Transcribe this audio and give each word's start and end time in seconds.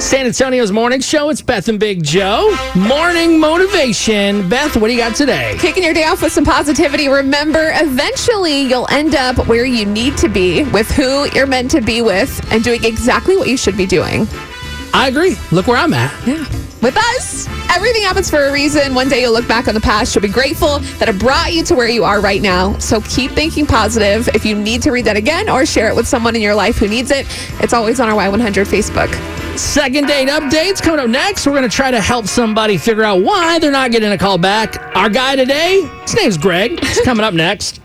San 0.00 0.24
Antonio's 0.24 0.72
morning 0.72 1.00
show. 1.00 1.28
It's 1.28 1.42
Beth 1.42 1.68
and 1.68 1.78
Big 1.78 2.02
Joe. 2.02 2.56
Morning 2.74 3.38
motivation. 3.38 4.48
Beth, 4.48 4.74
what 4.76 4.88
do 4.88 4.94
you 4.94 4.98
got 4.98 5.14
today? 5.14 5.54
Kicking 5.58 5.84
your 5.84 5.92
day 5.92 6.04
off 6.04 6.22
with 6.22 6.32
some 6.32 6.44
positivity. 6.44 7.08
Remember, 7.08 7.70
eventually 7.74 8.62
you'll 8.62 8.90
end 8.90 9.14
up 9.14 9.46
where 9.46 9.66
you 9.66 9.84
need 9.84 10.16
to 10.16 10.28
be 10.28 10.64
with 10.64 10.90
who 10.90 11.30
you're 11.32 11.46
meant 11.46 11.70
to 11.72 11.82
be 11.82 12.00
with 12.00 12.40
and 12.50 12.64
doing 12.64 12.82
exactly 12.82 13.36
what 13.36 13.46
you 13.46 13.58
should 13.58 13.76
be 13.76 13.86
doing. 13.86 14.26
I 14.94 15.08
agree. 15.08 15.36
Look 15.52 15.66
where 15.66 15.76
I'm 15.76 15.92
at. 15.92 16.26
Yeah. 16.26 16.44
With 16.82 16.96
us, 16.96 17.46
everything 17.70 18.02
happens 18.02 18.30
for 18.30 18.46
a 18.46 18.52
reason. 18.52 18.94
One 18.94 19.10
day 19.10 19.20
you'll 19.20 19.34
look 19.34 19.46
back 19.46 19.68
on 19.68 19.74
the 19.74 19.82
past. 19.82 20.14
You'll 20.14 20.22
be 20.22 20.28
grateful 20.28 20.78
that 20.98 21.10
it 21.10 21.18
brought 21.18 21.52
you 21.52 21.62
to 21.64 21.74
where 21.74 21.88
you 21.88 22.04
are 22.04 22.22
right 22.22 22.40
now. 22.40 22.76
So 22.78 23.02
keep 23.02 23.32
thinking 23.32 23.66
positive. 23.66 24.28
If 24.28 24.46
you 24.46 24.56
need 24.56 24.80
to 24.82 24.92
read 24.92 25.04
that 25.04 25.18
again 25.18 25.50
or 25.50 25.66
share 25.66 25.88
it 25.88 25.94
with 25.94 26.08
someone 26.08 26.34
in 26.34 26.40
your 26.40 26.54
life 26.54 26.78
who 26.78 26.88
needs 26.88 27.10
it, 27.10 27.26
it's 27.62 27.74
always 27.74 28.00
on 28.00 28.08
our 28.08 28.16
Y100 28.16 28.66
Facebook. 28.66 29.49
Second 29.60 30.06
date 30.08 30.28
updates 30.28 30.82
coming 30.82 30.98
up 30.98 31.10
next. 31.10 31.46
We're 31.46 31.52
going 31.52 31.68
to 31.68 31.68
try 31.68 31.90
to 31.90 32.00
help 32.00 32.26
somebody 32.26 32.78
figure 32.78 33.04
out 33.04 33.22
why 33.22 33.58
they're 33.58 33.70
not 33.70 33.92
getting 33.92 34.10
a 34.10 34.16
call 34.16 34.38
back. 34.38 34.96
Our 34.96 35.10
guy 35.10 35.36
today, 35.36 35.86
his 36.02 36.14
name's 36.16 36.38
Greg. 36.38 36.82
He's 36.82 37.02
coming 37.02 37.24
up 37.24 37.34
next. 37.34 37.78